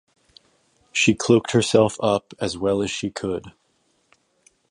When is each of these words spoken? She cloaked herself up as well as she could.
She 0.91 1.13
cloaked 1.13 1.51
herself 1.51 1.95
up 2.01 2.33
as 2.39 2.57
well 2.57 2.81
as 2.81 2.89
she 2.89 3.11
could. 3.11 3.51